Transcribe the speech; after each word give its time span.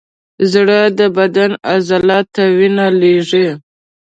زړه 0.51 0.79
د 0.99 0.99
بدن 1.17 1.51
عضلاتو 1.71 2.31
ته 2.35 2.43
وینه 2.57 2.85
لیږي. 3.01 3.47